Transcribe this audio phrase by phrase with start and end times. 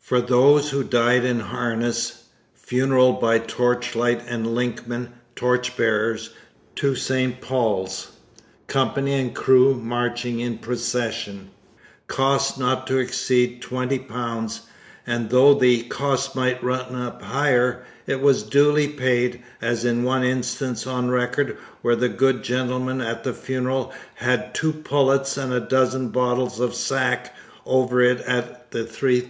[0.00, 2.22] For those who died in harness,
[2.54, 6.30] 'funeral by torch light and linkmen [torchbearers]
[6.76, 8.12] to St Paul's,
[8.66, 11.50] Company and crew marching in procession,
[12.06, 14.62] cost not to exceed £20';
[15.06, 20.24] and though the cost might run up higher, it was duly paid, as in one
[20.24, 25.60] instance on record when the good gentlemen at the funeral had '2 pullets and a
[25.60, 29.26] dozen bottles of sack' over it at the Three Tuns.